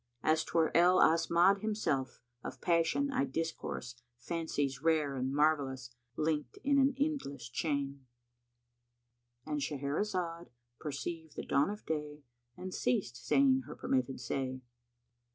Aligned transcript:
As 0.23 0.43
'twere 0.43 0.75
El 0.75 0.97
Asmaď 0.99 1.59
himself, 1.61 2.21
of 2.43 2.59
passion 2.59 3.11
I 3.11 3.23
discourse 3.23 4.01
Fancies 4.17 4.81
rare 4.81 5.15
and 5.15 5.31
marvellous, 5.31 5.91
linked 6.15 6.57
in 6.63 6.79
an 6.79 6.95
endless 6.99 7.47
chain."[FN#167] 7.47 8.09
—And 9.51 9.59
Shahrazad 9.61 10.47
perceived 10.79 11.35
the 11.35 11.45
dawn 11.45 11.69
of 11.69 11.85
day 11.85 12.23
and 12.57 12.73
ceased 12.73 13.15
saying 13.15 13.65
her 13.67 13.75
permitted 13.75 14.19
say. 14.19 14.61